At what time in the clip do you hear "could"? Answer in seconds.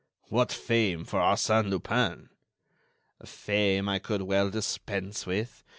3.99-4.23